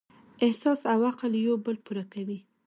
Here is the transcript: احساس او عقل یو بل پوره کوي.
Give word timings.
احساس 0.45 0.81
او 0.91 0.99
عقل 1.09 1.31
یو 1.47 1.55
بل 1.65 1.75
پوره 1.85 2.03
کوي. 2.13 2.39